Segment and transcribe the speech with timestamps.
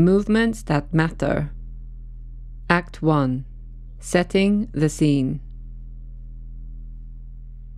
[0.00, 1.50] Movements that matter.
[2.70, 3.44] Act 1
[3.98, 5.40] Setting the scene.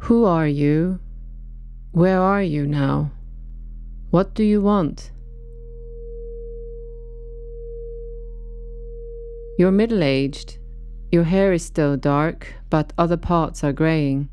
[0.07, 1.01] Who are you?
[1.91, 3.11] Where are you now?
[4.11, 5.11] What do you want?
[9.59, 10.59] You're middle aged.
[11.11, 14.29] Your hair is still dark, but other parts are graying.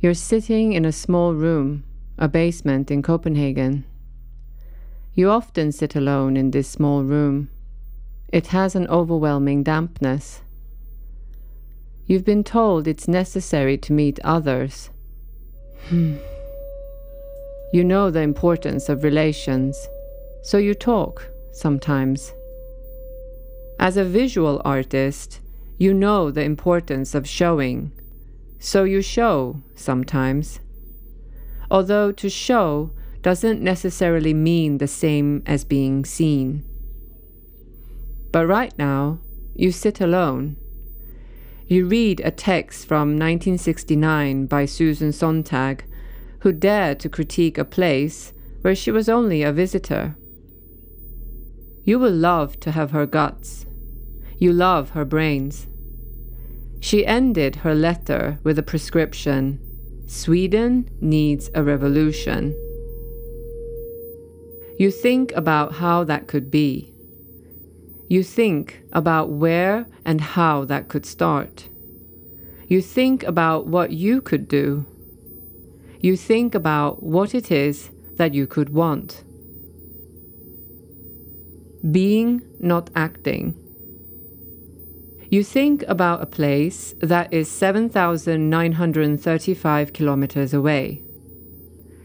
[0.00, 1.84] You're sitting in a small room,
[2.18, 3.84] a basement in Copenhagen.
[5.14, 7.50] You often sit alone in this small room.
[8.32, 10.42] It has an overwhelming dampness.
[12.06, 14.90] You've been told it's necessary to meet others.
[15.88, 16.16] Hmm.
[17.72, 19.88] You know the importance of relations,
[20.42, 22.32] so you talk sometimes.
[23.78, 25.40] As a visual artist,
[25.78, 27.92] you know the importance of showing,
[28.58, 30.60] so you show sometimes.
[31.70, 32.90] Although to show
[33.22, 36.64] doesn't necessarily mean the same as being seen.
[38.32, 39.20] But right now,
[39.54, 40.56] you sit alone.
[41.66, 45.84] You read a text from 1969 by Susan Sontag,
[46.40, 50.16] who dared to critique a place where she was only a visitor.
[51.84, 53.66] You will love to have her guts.
[54.38, 55.66] You love her brains.
[56.80, 59.60] She ended her letter with a prescription
[60.06, 62.52] Sweden needs a revolution.
[64.80, 66.90] You think about how that could be.
[68.08, 71.68] You think about where and how that could start.
[72.66, 74.86] You think about what you could do.
[76.00, 79.22] You think about what it is that you could want.
[81.92, 83.54] Being, not acting.
[85.28, 91.02] You think about a place that is 7,935 kilometers away.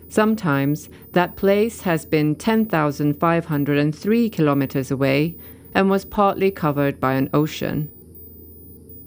[0.10, 5.36] Sometimes that place has been 10,503 kilometers away
[5.74, 7.90] and was partly covered by an ocean.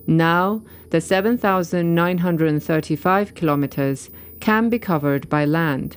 [0.07, 5.97] Now, the 7,935 kilometers can be covered by land.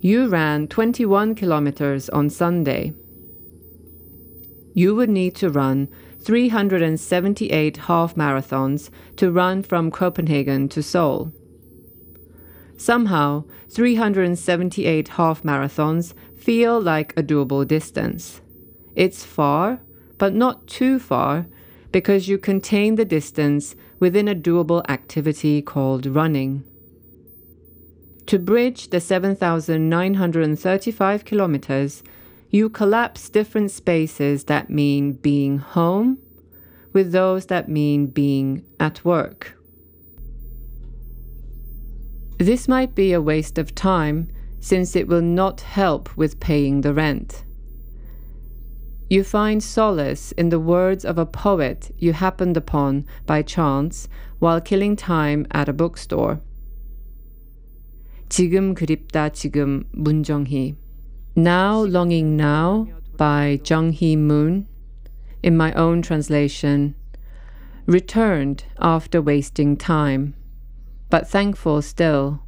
[0.00, 2.92] You ran 21 kilometers on Sunday.
[4.74, 5.88] You would need to run
[6.22, 11.32] 378 half marathons to run from Copenhagen to Seoul.
[12.80, 18.40] Somehow, 378 half marathons feel like a doable distance.
[18.96, 19.80] It's far,
[20.16, 21.46] but not too far,
[21.92, 26.64] because you contain the distance within a doable activity called running.
[28.24, 32.02] To bridge the 7,935 kilometers,
[32.48, 36.16] you collapse different spaces that mean being home
[36.94, 39.59] with those that mean being at work.
[42.39, 44.27] This might be a waste of time
[44.59, 47.43] since it will not help with paying the rent.
[49.09, 54.07] You find solace in the words of a poet you happened upon by chance
[54.39, 56.39] while killing time at a bookstore.
[58.29, 60.75] 지금 그립다 지금 문정희.
[61.35, 64.67] Now Longing Now by Jung Hee Moon,
[65.43, 66.95] in my own translation,
[67.85, 70.33] returned after wasting time
[71.09, 72.41] but thankful still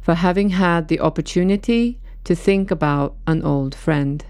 [0.00, 4.24] for having had the opportunity to think about an old friend.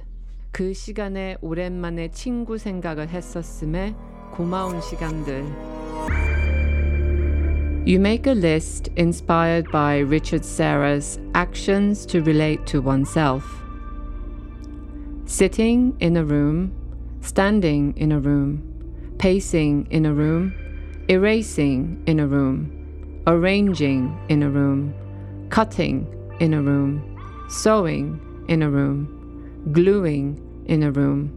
[0.53, 3.95] 그 시간에 오랜만에 친구 생각을 했었음에
[4.33, 5.45] 고마운 시간들.
[7.87, 13.45] You make a list inspired by Richard Serra's Actions to Relate to Oneself.
[15.27, 16.73] Sitting in a room,
[17.21, 18.63] standing in a room,
[19.19, 20.55] pacing in a room,
[21.09, 22.78] erasing in a room
[23.28, 24.94] arranging in a room,
[25.50, 26.08] cutting
[26.40, 31.32] in a room, sewing in a room, gluing in a room,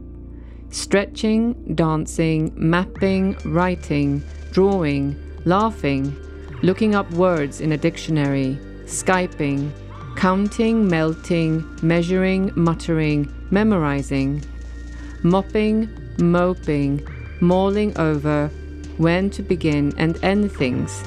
[0.69, 6.15] stretching, dancing, mapping, writing, drawing, laughing,
[6.61, 9.71] looking up words in a dictionary, Skyping,
[10.15, 14.43] counting, melting, measuring, muttering, memorizing,
[15.23, 15.89] mopping,
[16.19, 17.05] moping,
[17.39, 18.49] mauling over,
[18.97, 21.03] when to begin and end things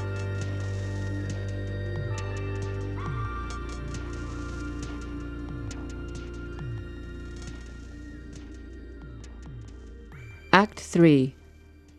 [10.85, 11.35] 3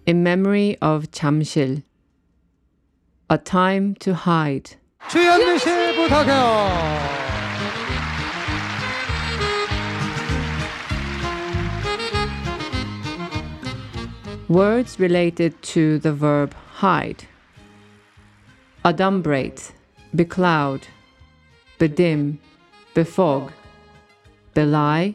[0.06, 1.82] In Memory of Jamshil
[3.28, 4.76] A Time to Hide.
[5.08, 7.22] 주현미 씨 부탁해요.
[14.48, 17.26] Words related to the verb hide.
[18.84, 19.72] Adumbrate,
[20.14, 20.82] becloud,
[21.78, 22.38] bedim,
[22.94, 23.50] befog,
[24.54, 25.14] belie,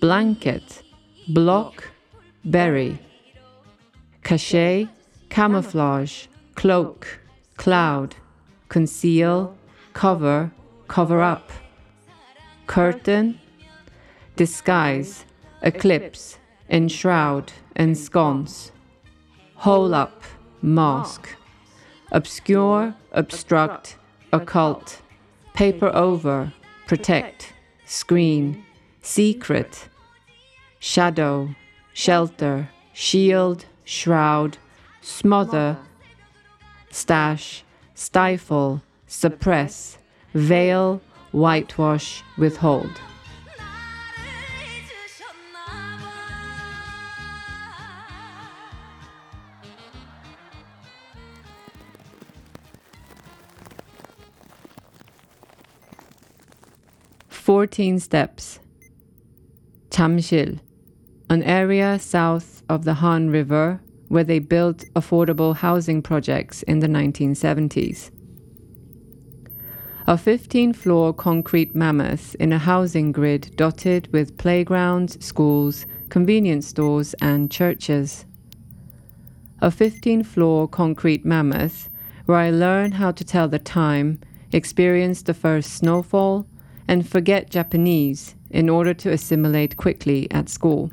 [0.00, 0.82] blanket,
[1.28, 1.84] block,
[2.45, 2.99] bury.
[4.23, 4.87] Cachet,
[5.29, 7.19] camouflage, cloak,
[7.57, 8.15] cloud,
[8.69, 9.55] conceal,
[9.93, 10.51] cover,
[10.87, 11.51] cover up.
[12.67, 13.39] Curtain,
[14.35, 15.25] disguise,
[15.61, 16.37] eclipse,
[16.69, 18.71] enshroud, ensconce.
[19.55, 20.23] Hole up,
[20.61, 21.35] mask.
[22.11, 23.97] Obscure, obstruct,
[24.33, 25.01] occult.
[25.53, 26.53] Paper over,
[26.87, 27.53] protect,
[27.85, 28.63] screen,
[29.01, 29.87] secret.
[30.79, 31.55] Shadow,
[31.93, 34.57] shelter, shield, shroud,
[35.01, 35.77] smother,
[36.89, 37.63] stash,
[37.95, 39.97] stifle, suppress,
[40.33, 41.01] veil,
[41.31, 42.91] whitewash, withhold.
[57.27, 58.59] Fourteen steps.
[59.89, 60.59] Chamsil,
[61.31, 63.79] an area south of the Han River
[64.09, 68.11] where they built affordable housing projects in the 1970s.
[70.07, 77.13] A 15 floor concrete mammoth in a housing grid dotted with playgrounds, schools, convenience stores,
[77.21, 78.25] and churches.
[79.61, 81.89] A 15 floor concrete mammoth
[82.25, 84.19] where I learn how to tell the time,
[84.51, 86.45] experience the first snowfall,
[86.89, 90.91] and forget Japanese in order to assimilate quickly at school.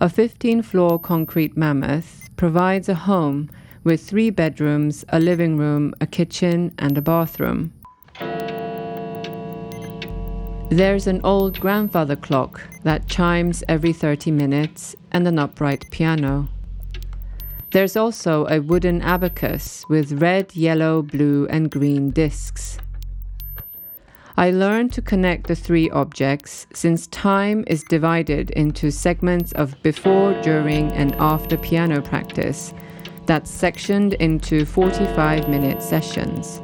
[0.00, 3.50] A 15 floor concrete mammoth provides a home
[3.82, 7.72] with three bedrooms, a living room, a kitchen, and a bathroom.
[10.70, 16.48] There's an old grandfather clock that chimes every 30 minutes and an upright piano.
[17.72, 22.78] There's also a wooden abacus with red, yellow, blue, and green discs.
[24.38, 30.32] I learned to connect the three objects since time is divided into segments of before,
[30.42, 32.72] during, and after piano practice
[33.26, 36.60] that's sectioned into 45 minute sessions.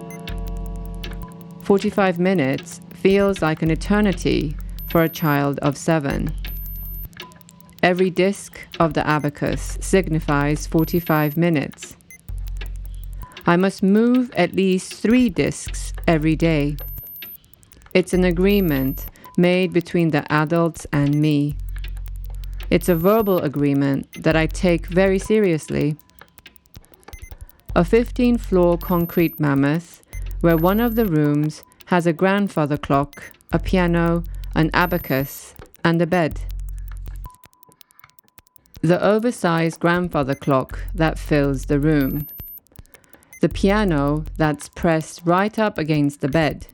[1.63, 4.57] 45 minutes feels like an eternity
[4.89, 6.33] for a child of seven.
[7.83, 11.97] Every disc of the abacus signifies 45 minutes.
[13.47, 16.77] I must move at least three discs every day.
[17.95, 19.07] It's an agreement
[19.39, 21.55] made between the adults and me.
[22.69, 25.97] It's a verbal agreement that I take very seriously.
[27.77, 30.03] A 15 floor concrete mammoth
[30.41, 34.25] where one of the rooms has a grandfather clock, a piano,
[34.57, 35.55] an abacus,
[35.85, 36.41] and a bed.
[38.81, 42.27] The oversized grandfather clock that fills the room.
[43.41, 46.67] The piano that's pressed right up against the bed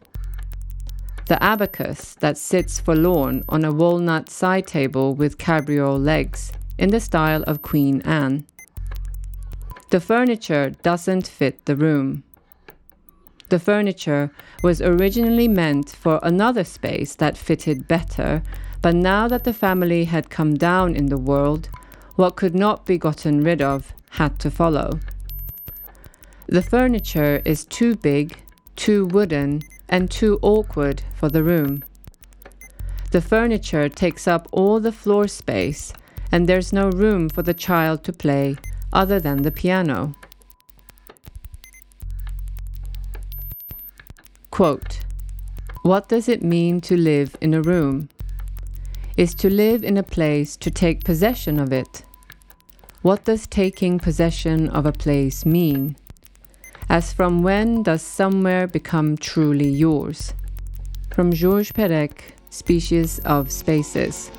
[1.30, 6.98] the abacus that sits forlorn on a walnut side table with cabriole legs, in the
[6.98, 8.44] style of Queen Anne.
[9.90, 12.24] The furniture doesn't fit the room.
[13.48, 14.32] The furniture
[14.64, 18.42] was originally meant for another space that fitted better,
[18.82, 21.68] but now that the family had come down in the world,
[22.16, 24.98] what could not be gotten rid of had to follow.
[26.48, 28.36] The furniture is too big,
[28.74, 31.84] too wooden, and too awkward for the room.
[33.10, 35.92] The furniture takes up all the floor space,
[36.32, 38.56] and there's no room for the child to play
[38.92, 40.14] other than the piano.
[44.50, 45.00] Quote
[45.82, 48.08] What does it mean to live in a room?
[49.16, 52.04] Is to live in a place to take possession of it.
[53.02, 55.96] What does taking possession of a place mean?
[56.90, 60.34] As from when does somewhere become truly yours?
[61.14, 64.32] From Georges Perec, Species of Spaces.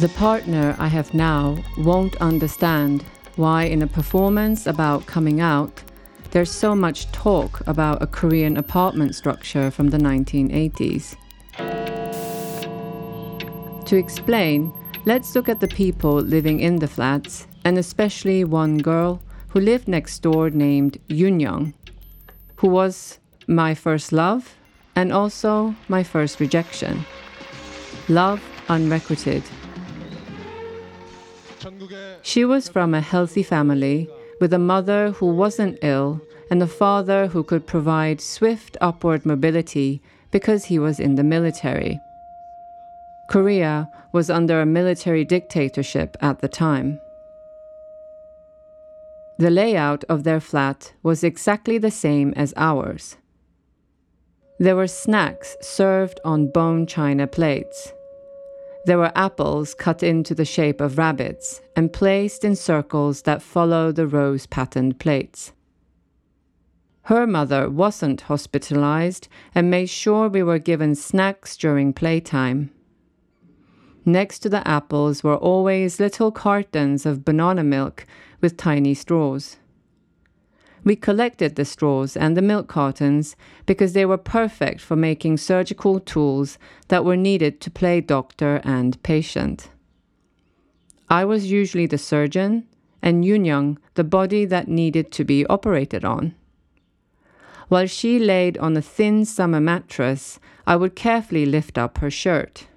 [0.00, 3.04] The partner I have now won't understand
[3.36, 5.84] why, in a performance about coming out,
[6.32, 11.14] there's so much talk about a Korean apartment structure from the 1980s.
[13.84, 14.72] To explain,
[15.06, 19.86] Let's look at the people living in the flats, and especially one girl who lived
[19.86, 21.74] next door named Young,
[22.56, 24.56] who was my first love
[24.96, 27.06] and also my first rejection.
[28.08, 29.44] Love unrequited.
[32.22, 34.10] She was from a healthy family
[34.40, 36.20] with a mother who wasn't ill
[36.50, 42.00] and a father who could provide swift upward mobility because he was in the military.
[43.28, 47.00] Korea was under a military dictatorship at the time.
[49.38, 53.16] The layout of their flat was exactly the same as ours.
[54.58, 57.92] There were snacks served on bone china plates.
[58.86, 63.92] There were apples cut into the shape of rabbits and placed in circles that follow
[63.92, 65.52] the rose patterned plates.
[67.02, 72.70] Her mother wasn't hospitalized and made sure we were given snacks during playtime.
[74.08, 78.06] Next to the apples were always little cartons of banana milk
[78.40, 79.56] with tiny straws.
[80.84, 83.34] We collected the straws and the milk cartons
[83.66, 89.02] because they were perfect for making surgical tools that were needed to play doctor and
[89.02, 89.70] patient.
[91.10, 92.68] I was usually the surgeon,
[93.02, 96.36] and Yunyang the body that needed to be operated on.
[97.68, 102.68] While she laid on a thin summer mattress, I would carefully lift up her shirt.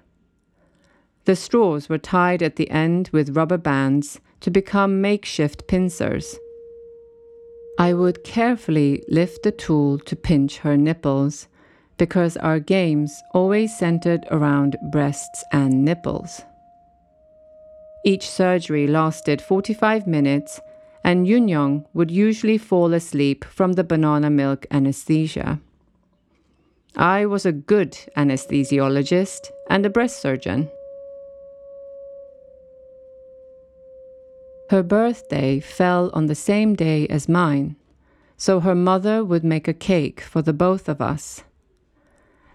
[1.30, 6.36] The straws were tied at the end with rubber bands to become makeshift pincers.
[7.78, 11.46] I would carefully lift the tool to pinch her nipples
[11.98, 16.42] because our games always centered around breasts and nipples.
[18.04, 20.60] Each surgery lasted 45 minutes,
[21.04, 25.60] and Yunyong would usually fall asleep from the banana milk anesthesia.
[26.96, 30.68] I was a good anesthesiologist and a breast surgeon.
[34.70, 37.74] Her birthday fell on the same day as mine,
[38.36, 41.42] so her mother would make a cake for the both of us.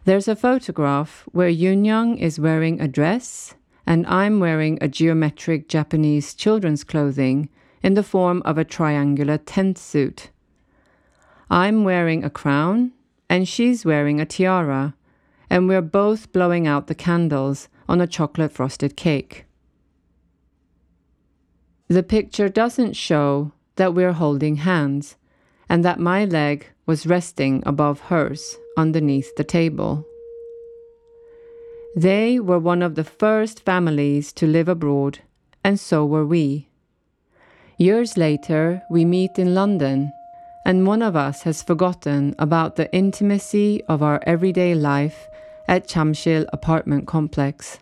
[0.06, 3.56] There's a photograph where Yunyang is wearing a dress
[3.86, 7.50] and I'm wearing a geometric Japanese children's clothing
[7.84, 10.30] in the form of a triangular tent suit.
[11.50, 12.94] I'm wearing a crown
[13.30, 14.96] and she's wearing a tiara,
[15.50, 19.46] and we're both blowing out the candles on a chocolate frosted cake.
[21.88, 25.18] The picture doesn't show that we're holding hands
[25.70, 30.06] and that my leg was resting above hers underneath the table.
[31.96, 35.20] They were one of the first families to live abroad,
[35.63, 36.68] and so were we.
[37.77, 40.12] Years later, we meet in London,
[40.65, 45.27] and one of us has forgotten about the intimacy of our everyday life
[45.68, 47.80] at Chamshil apartment complex.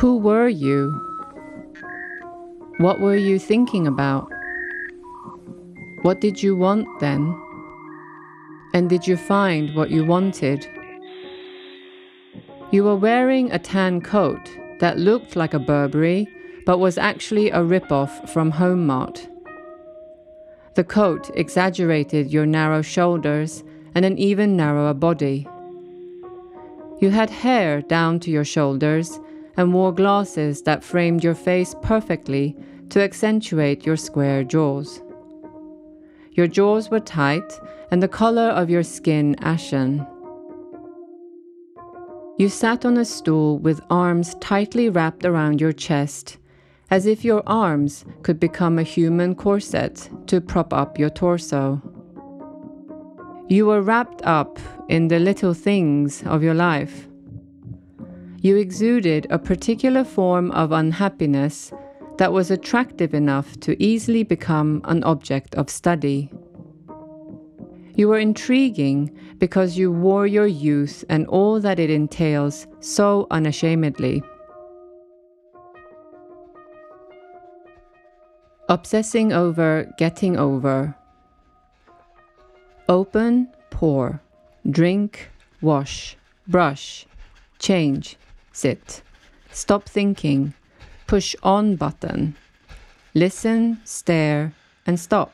[0.00, 0.98] Who were you?
[2.78, 4.32] What were you thinking about?
[6.00, 7.38] What did you want then?
[8.72, 10.66] And did you find what you wanted?
[12.70, 14.40] You were wearing a tan coat
[14.78, 16.26] that looked like a Burberry,
[16.64, 19.28] but was actually a rip-off from Home Mart.
[20.76, 23.62] The coat exaggerated your narrow shoulders
[23.94, 25.46] and an even narrower body.
[27.02, 29.20] You had hair down to your shoulders
[29.56, 32.56] and wore glasses that framed your face perfectly
[32.90, 35.02] to accentuate your square jaws.
[36.32, 37.52] Your jaws were tight
[37.90, 40.06] and the color of your skin ashen.
[42.38, 46.38] You sat on a stool with arms tightly wrapped around your chest,
[46.90, 51.82] as if your arms could become a human corset to prop up your torso.
[53.48, 57.09] You were wrapped up in the little things of your life
[58.42, 61.72] you exuded a particular form of unhappiness
[62.16, 66.30] that was attractive enough to easily become an object of study.
[67.96, 74.22] You were intriguing because you wore your youth and all that it entails so unashamedly.
[78.70, 80.94] Obsessing over getting over.
[82.88, 84.22] Open, pour,
[84.70, 85.28] drink,
[85.60, 86.16] wash,
[86.48, 87.06] brush,
[87.58, 88.16] change,
[88.60, 89.00] sit,
[89.50, 90.52] stop thinking,
[91.06, 92.36] push on button,
[93.14, 94.52] listen, stare,
[94.86, 95.32] and stop.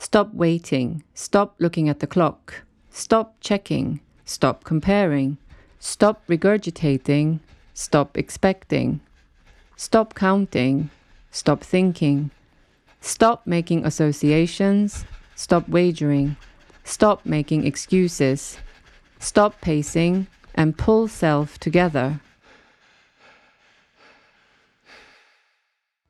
[0.00, 5.38] Stop waiting, stop looking at the clock, stop checking, stop comparing,
[5.78, 7.38] stop regurgitating,
[7.72, 9.00] stop expecting,
[9.76, 10.90] stop counting,
[11.30, 12.32] stop thinking,
[13.00, 15.04] stop making associations,
[15.36, 16.34] stop wagering,
[16.82, 18.58] stop making excuses,
[19.18, 22.20] Stop pacing and pull self together.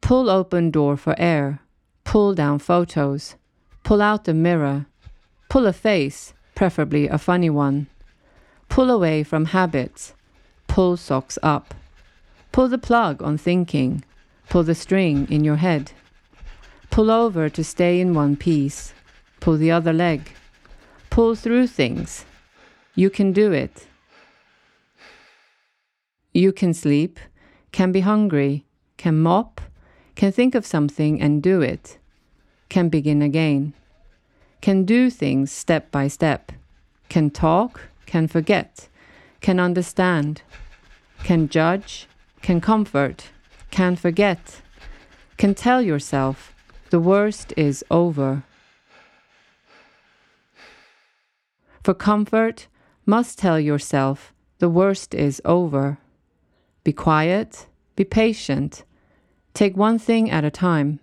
[0.01, 1.61] Pull open door for air.
[2.05, 3.37] Pull down photos.
[3.85, 4.87] Pull out the mirror.
[5.51, 7.87] Pull a face, preferably a funny one.
[8.69, 10.15] Pull away from habits.
[10.67, 11.75] Pull socks up.
[12.53, 14.05] Pull the plug on thinking.
[14.49, 15.93] Pull the string in your head.
[16.91, 18.95] Pull over to stay in one piece.
[19.41, 20.33] Pull the other leg.
[21.11, 22.25] Pull through things.
[22.99, 23.87] You can do it.
[26.33, 27.21] You can sleep,
[27.71, 28.65] can be hungry,
[28.97, 29.61] can mop,
[30.17, 31.99] can think of something and do it,
[32.69, 33.73] can begin again,
[34.61, 36.51] can do things step by step,
[37.09, 38.89] can talk, can forget,
[39.41, 40.43] can understand,
[41.23, 42.09] can judge,
[42.43, 43.31] can comfort,
[43.71, 44.61] can forget,
[45.37, 46.53] can tell yourself
[46.91, 48.43] the worst is over.
[51.85, 52.67] For comfort,
[53.09, 55.99] must tell yourself the worst is over.
[56.85, 58.85] Be quiet, be patient,
[59.55, 61.01] take one thing at a time.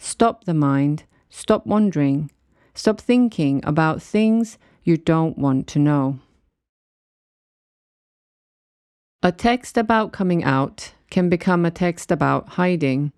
[0.00, 2.28] Stop the mind, stop wondering,
[2.74, 6.18] stop thinking about things you don't want to know.
[9.22, 13.12] A text about coming out can become a text about hiding.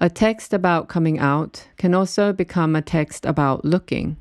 [0.00, 4.18] A text about coming out can also become a text about looking.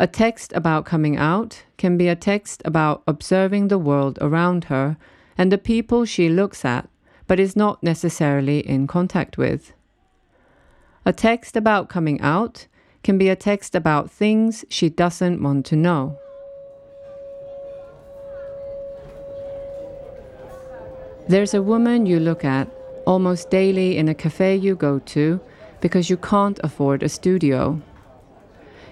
[0.00, 4.96] A text about coming out can be a text about observing the world around her
[5.36, 6.88] and the people she looks at,
[7.26, 9.72] but is not necessarily in contact with.
[11.04, 12.68] A text about coming out
[13.02, 16.16] can be a text about things she doesn't want to know.
[21.26, 22.68] There's a woman you look at
[23.04, 25.40] almost daily in a cafe you go to
[25.80, 27.82] because you can't afford a studio.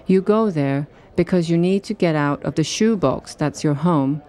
[0.05, 0.87] You go there
[1.17, 4.21] because you need to get out of the shoebox that's your home,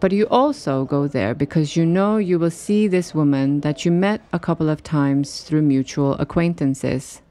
[0.00, 3.92] but you also go there because you know you will see this woman that you
[3.92, 7.22] met a couple of times through mutual acquaintances.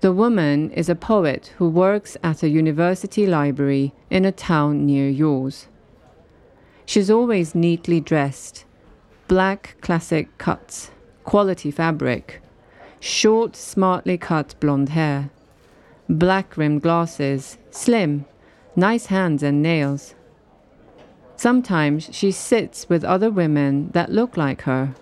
[0.00, 5.08] The woman is a poet who works at a university library in a town near
[5.08, 5.68] yours.
[6.84, 8.64] She's always neatly dressed,
[9.28, 10.90] black classic cuts,
[11.22, 12.42] quality fabric,
[12.98, 15.30] short, smartly cut blonde hair
[16.18, 18.24] black rimmed glasses, slim,
[18.74, 20.14] nice hands and nails.
[21.36, 24.94] Sometimes she sits with other women that look like her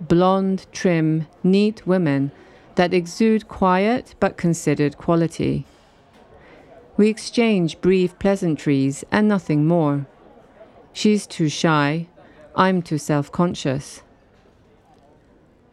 [0.00, 2.32] blonde, trim, neat women
[2.74, 5.64] that exude quiet but considered quality.
[6.96, 10.06] We exchange brief pleasantries and nothing more.
[10.92, 12.08] She's too shy,
[12.54, 14.02] I'm too self conscious.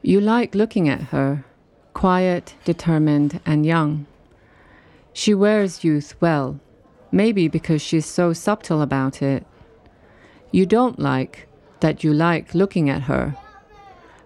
[0.02, 1.44] You like looking at her,
[1.94, 4.06] quiet, determined, and young.
[5.14, 6.60] She wears youth well,
[7.12, 9.46] maybe because she's so subtle about it.
[10.52, 11.48] You don't like
[11.80, 13.36] that you like looking at her.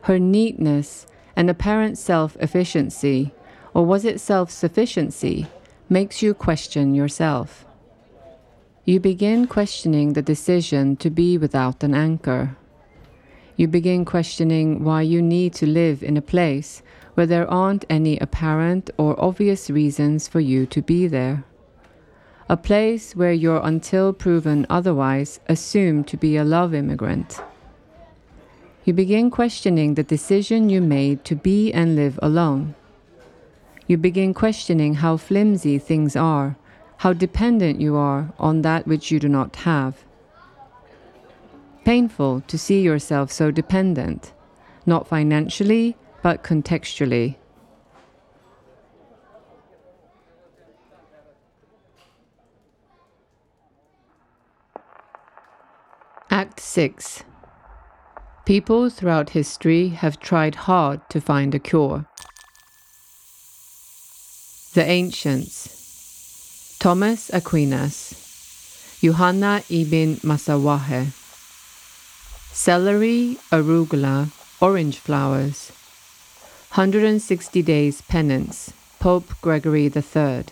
[0.02, 3.34] Her neatness and apparent self efficiency,
[3.74, 5.48] or was it self sufficiency,
[5.90, 7.66] makes you question yourself.
[8.86, 12.58] You begin questioning the decision to be without an anchor.
[13.56, 16.82] You begin questioning why you need to live in a place
[17.14, 21.44] where there aren't any apparent or obvious reasons for you to be there.
[22.50, 27.42] A place where you're, until proven otherwise, assumed to be a love immigrant.
[28.84, 32.76] You begin questioning the decision you made to be and live alone.
[33.88, 36.58] You begin questioning how flimsy things are,
[36.98, 40.04] how dependent you are on that which you do not have.
[41.86, 44.34] Painful to see yourself so dependent,
[44.86, 47.36] not financially, but contextually.
[56.32, 57.24] Act 6
[58.46, 62.06] People throughout history have tried hard to find a cure.
[64.74, 66.78] The Ancients.
[66.80, 68.20] Thomas Aquinas.
[69.02, 71.12] Johanna ibn Masawaih
[72.54, 74.30] Celery, arugula,
[74.62, 75.72] orange flowers
[76.76, 80.46] 160 Days Penance, Pope Gregory III.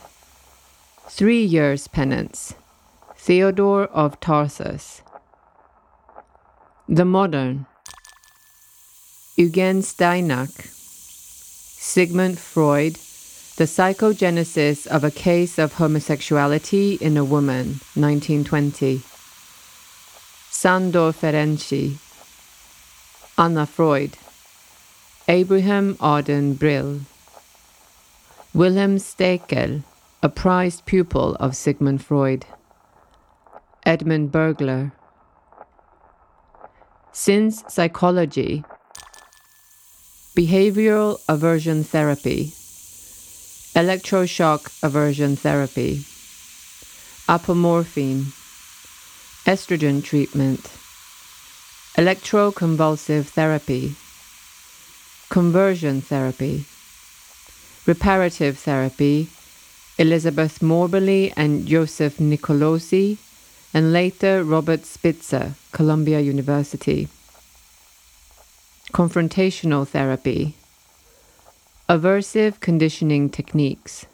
[1.09, 2.53] Three Years Penance,
[3.17, 5.01] Theodore of Tarsus.
[6.87, 7.65] The Modern,
[9.35, 12.97] Eugen Steinach, Sigmund Freud,
[13.57, 19.01] The Psychogenesis of a Case of Homosexuality in a Woman, 1920.
[20.51, 21.97] Sandor Ferenczi,
[23.39, 24.19] Anna Freud.
[25.27, 27.01] Abraham Arden Brill,
[28.55, 29.83] Wilhelm Stekel,
[30.23, 32.47] a prized pupil of Sigmund Freud,
[33.85, 34.91] Edmund Bergler.
[37.11, 38.63] Since psychology,
[40.35, 42.53] behavioral aversion therapy,
[43.75, 46.03] electroshock aversion therapy,
[47.29, 48.33] apomorphine,
[49.45, 50.71] estrogen treatment,
[51.95, 53.95] electroconvulsive therapy
[55.31, 56.65] conversion therapy,
[57.85, 59.29] reparative therapy,
[59.97, 63.17] Elizabeth Moberly and Joseph Nicolosi,
[63.73, 67.07] and later Robert Spitzer, Columbia University.
[68.91, 70.53] Confrontational therapy,
[71.87, 74.07] aversive conditioning techniques,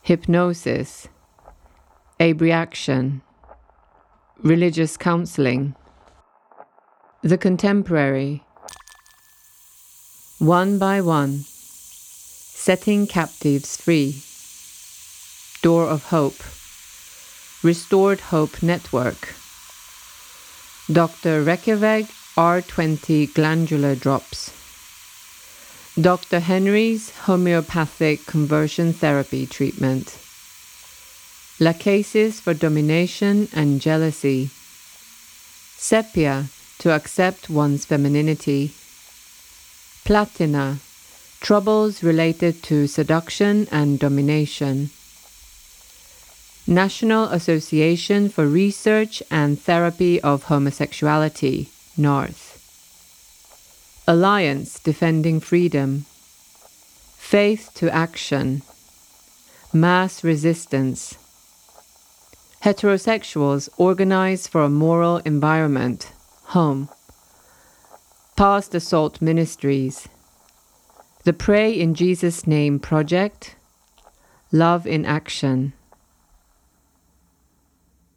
[0.00, 1.08] hypnosis,
[2.18, 3.20] abreaction,
[4.42, 5.74] religious counseling.
[7.20, 8.45] The contemporary,
[10.38, 14.20] one by one, setting captives free,
[15.62, 16.36] door of hope,
[17.62, 19.34] restored hope network,
[20.92, 21.42] Dr.
[21.42, 24.52] Reckeweg R20 glandular drops,
[25.98, 26.40] Dr.
[26.40, 30.18] Henry's homeopathic conversion therapy treatment,
[31.58, 34.50] Lachesis for domination and jealousy,
[35.78, 38.74] Sepia to accept one's femininity,
[40.06, 40.78] Platina,
[41.40, 44.90] troubles related to seduction and domination.
[46.64, 52.54] National Association for Research and Therapy of Homosexuality, NARTH.
[54.06, 56.04] Alliance Defending Freedom.
[57.18, 58.62] Faith to Action.
[59.72, 61.16] Mass Resistance.
[62.62, 66.12] Heterosexuals organize for a moral environment,
[66.54, 66.90] home.
[68.36, 70.08] Past Assault Ministries.
[71.24, 73.56] The Pray in Jesus' Name Project.
[74.52, 75.72] Love in Action.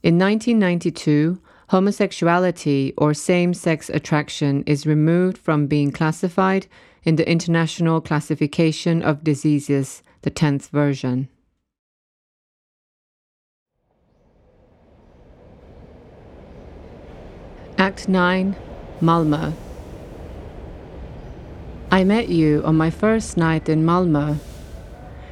[0.04, 6.68] In 1992, homosexuality or same sex attraction is removed from being classified
[7.04, 11.30] in the International Classification of Diseases, the 10th version.
[17.78, 18.58] Act 9
[19.00, 19.69] Malmö.
[21.92, 24.38] I met you on my first night in Malmö.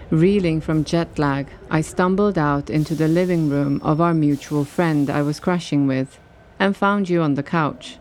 [0.10, 5.08] Reeling from jet lag, I stumbled out into the living room of our mutual friend
[5.08, 6.18] I was crashing with
[6.58, 8.00] and found you on the couch.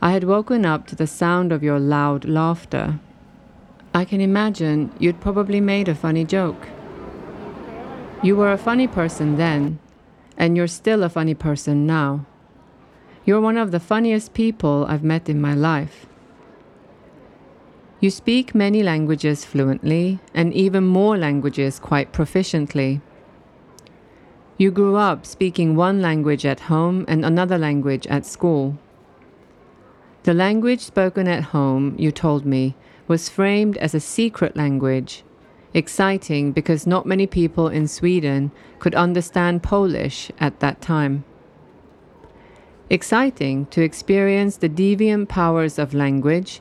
[0.00, 2.98] I had woken up to the sound of your loud laughter.
[3.92, 6.68] I can imagine you'd probably made a funny joke.
[8.22, 9.78] You were a funny person then,
[10.38, 12.24] and you're still a funny person now.
[13.26, 16.06] You're one of the funniest people I've met in my life.
[18.02, 23.00] You speak many languages fluently and even more languages quite proficiently.
[24.58, 28.76] You grew up speaking one language at home and another language at school.
[30.24, 32.74] The language spoken at home, you told me,
[33.06, 35.22] was framed as a secret language,
[35.72, 41.22] exciting because not many people in Sweden could understand Polish at that time.
[42.90, 46.60] Exciting to experience the deviant powers of language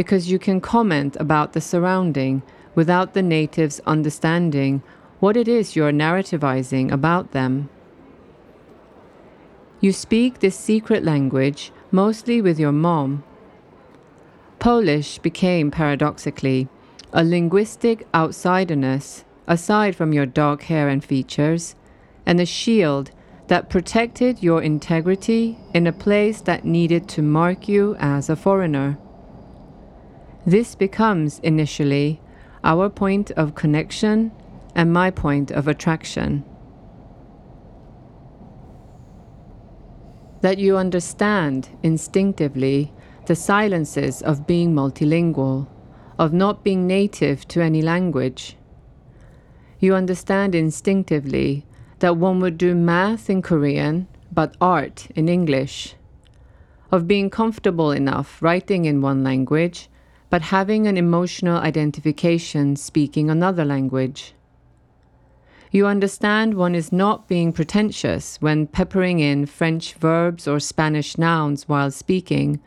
[0.00, 2.42] because you can comment about the surrounding
[2.74, 4.82] without the natives understanding
[5.18, 7.68] what it is you're narrativizing about them.
[9.82, 13.22] You speak this secret language mostly with your mom.
[14.58, 16.66] Polish became paradoxically
[17.12, 21.74] a linguistic outsiderness aside from your dark hair and features,
[22.24, 23.10] and a shield
[23.48, 28.96] that protected your integrity in a place that needed to mark you as a foreigner.
[30.46, 32.20] This becomes initially
[32.64, 34.32] our point of connection
[34.74, 36.44] and my point of attraction.
[40.40, 42.92] That you understand instinctively
[43.26, 45.68] the silences of being multilingual,
[46.18, 48.56] of not being native to any language.
[49.78, 51.66] You understand instinctively
[51.98, 55.96] that one would do math in Korean but art in English,
[56.90, 59.89] of being comfortable enough writing in one language
[60.30, 64.32] but having an emotional identification speaking another language.
[65.72, 71.68] You understand one is not being pretentious when peppering in French verbs or Spanish nouns
[71.68, 72.60] while speaking,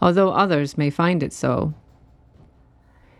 [0.00, 1.74] although others may find it so.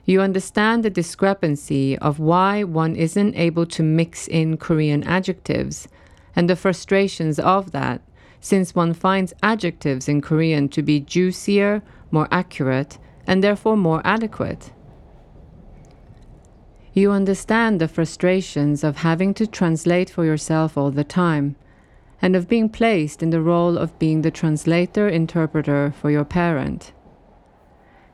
[0.05, 5.89] You understand the discrepancy of why one isn't able to mix in Korean adjectives
[6.35, 8.01] and the frustrations of that,
[8.41, 12.97] since one finds adjectives in Korean to be juicier, more accurate,
[13.29, 14.73] and therefore more adequate.
[16.93, 21.55] You understand the frustrations of having to translate for yourself all the time,
[22.21, 26.93] and of being placed in the role of being the translator interpreter for your parent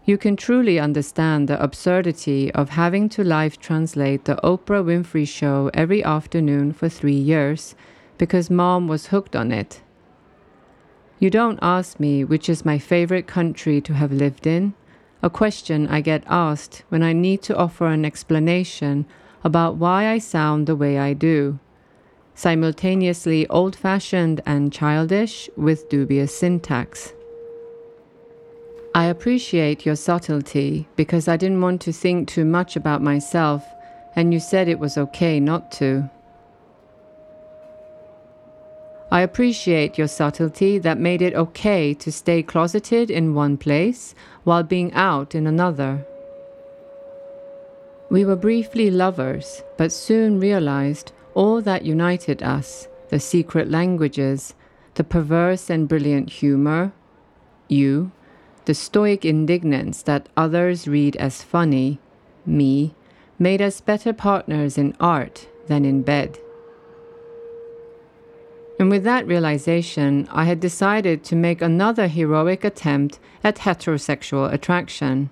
[0.07, 5.71] you can truly understand the absurdity of having to live translate the Oprah Winfrey show
[5.73, 7.75] every afternoon for three years
[8.19, 9.81] because mom was hooked on it.
[11.19, 14.75] You don't ask me which is my favorite country to have lived in,
[15.25, 19.07] a question I get asked when I need to offer an explanation
[19.43, 21.59] about why I sound the way I do,
[22.35, 27.15] simultaneously old fashioned and childish with dubious syntax.
[28.95, 33.65] I appreciate your subtlety because I didn't want to think too much about myself,
[34.15, 36.11] and you said it was okay not to.
[39.11, 44.63] I appreciate your subtlety that made it okay to stay closeted in one place while
[44.63, 46.07] being out in another.
[48.11, 54.55] We were briefly lovers, but soon realized all that united us the secret languages,
[54.95, 56.93] the perverse and brilliant humor,
[57.69, 58.11] you,
[58.65, 61.99] the stoic indignance that others read as funny,
[62.47, 62.95] me,
[63.39, 66.39] made us better partners in art than in bed.
[68.79, 75.31] And with that realization, I had decided to make another heroic attempt at heterosexual attraction.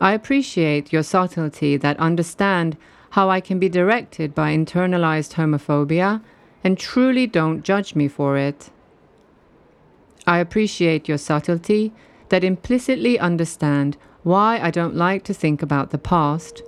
[0.00, 2.76] I appreciate your subtlety that understand
[3.10, 6.22] how I can be directed by internalized homophobia
[6.64, 8.70] and truly don't judge me for it.
[10.26, 11.92] I appreciate your subtlety
[12.28, 16.62] that implicitly understand why I don't like to think about the past,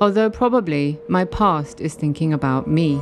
[0.00, 3.00] although probably my past is thinking about me.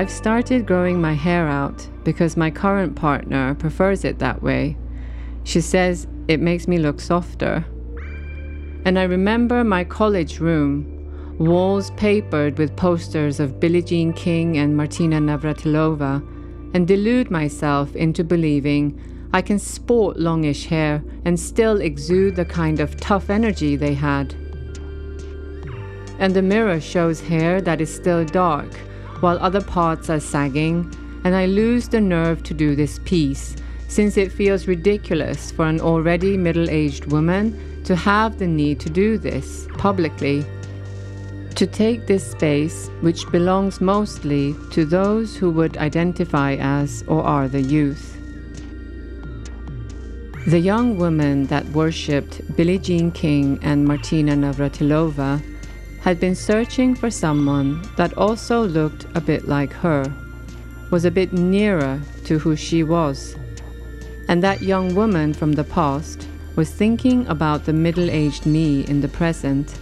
[0.00, 4.78] I've started growing my hair out because my current partner prefers it that way.
[5.44, 7.66] She says it makes me look softer.
[8.86, 14.74] And I remember my college room, walls papered with posters of Billie Jean King and
[14.74, 16.26] Martina Navratilova,
[16.72, 18.98] and delude myself into believing
[19.34, 24.32] I can sport longish hair and still exude the kind of tough energy they had.
[26.18, 28.74] And the mirror shows hair that is still dark
[29.20, 30.92] while other parts are sagging,
[31.24, 33.56] and I lose the nerve to do this piece,
[33.88, 38.90] since it feels ridiculous for an already middle aged woman to have the need to
[38.90, 40.44] do this publicly.
[41.56, 47.48] To take this space, which belongs mostly to those who would identify as or are
[47.48, 48.16] the youth.
[50.46, 55.42] The young women that worshipped Billie Jean King and Martina Navratilova
[56.00, 60.04] had been searching for someone that also looked a bit like her,
[60.90, 63.36] was a bit nearer to who she was.
[64.28, 69.00] And that young woman from the past was thinking about the middle aged me in
[69.00, 69.78] the present,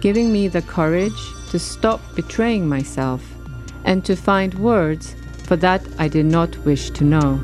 [0.00, 3.22] giving me the courage to stop betraying myself
[3.84, 7.40] and to find words for that I did not wish to know.